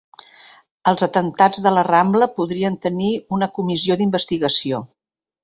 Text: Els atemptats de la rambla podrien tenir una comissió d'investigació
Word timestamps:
Els 0.91 1.03
atemptats 1.07 1.61
de 1.65 1.73
la 1.75 1.83
rambla 1.87 2.29
podrien 2.39 2.79
tenir 2.87 3.11
una 3.39 3.51
comissió 3.59 3.99
d'investigació 4.01 4.83